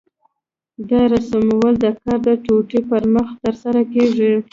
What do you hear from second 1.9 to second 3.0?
کار د ټوټې